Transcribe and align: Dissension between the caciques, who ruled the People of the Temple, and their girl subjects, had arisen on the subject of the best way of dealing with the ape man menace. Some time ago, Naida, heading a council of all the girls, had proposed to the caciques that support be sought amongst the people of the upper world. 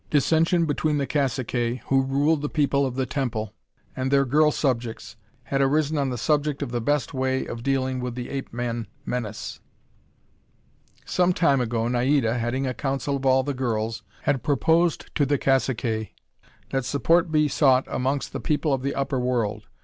Dissension 0.09 0.65
between 0.65 0.97
the 0.97 1.05
caciques, 1.05 1.79
who 1.89 2.01
ruled 2.01 2.41
the 2.41 2.49
People 2.49 2.87
of 2.87 2.95
the 2.95 3.05
Temple, 3.05 3.53
and 3.95 4.09
their 4.09 4.25
girl 4.25 4.49
subjects, 4.49 5.15
had 5.43 5.61
arisen 5.61 5.95
on 5.99 6.09
the 6.09 6.17
subject 6.17 6.63
of 6.63 6.71
the 6.71 6.81
best 6.81 7.13
way 7.13 7.45
of 7.45 7.61
dealing 7.61 7.99
with 7.99 8.15
the 8.15 8.27
ape 8.31 8.51
man 8.51 8.87
menace. 9.05 9.59
Some 11.05 11.33
time 11.33 11.61
ago, 11.61 11.87
Naida, 11.87 12.39
heading 12.39 12.65
a 12.65 12.73
council 12.73 13.17
of 13.17 13.27
all 13.27 13.43
the 13.43 13.53
girls, 13.53 14.01
had 14.23 14.41
proposed 14.41 15.13
to 15.13 15.23
the 15.23 15.37
caciques 15.37 16.09
that 16.71 16.83
support 16.83 17.31
be 17.31 17.47
sought 17.47 17.83
amongst 17.87 18.33
the 18.33 18.39
people 18.39 18.73
of 18.73 18.81
the 18.81 18.95
upper 18.95 19.19
world. 19.19 19.67